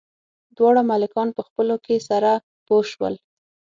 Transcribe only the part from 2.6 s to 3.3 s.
پوه شول.